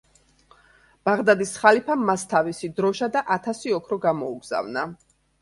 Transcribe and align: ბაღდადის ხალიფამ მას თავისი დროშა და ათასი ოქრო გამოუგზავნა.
ბაღდადის 1.09 1.51
ხალიფამ 1.63 2.01
მას 2.07 2.23
თავისი 2.31 2.71
დროშა 2.81 3.11
და 3.17 3.25
ათასი 3.37 3.77
ოქრო 3.79 4.01
გამოუგზავნა. 4.09 4.89